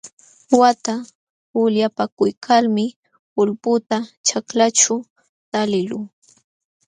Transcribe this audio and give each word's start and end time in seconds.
Uqata 0.53 0.93
ulyapakuykalmi 1.61 2.85
ulputa 3.41 3.97
ćhaklaćhu 4.27 4.95
taliqluu. 5.51 6.05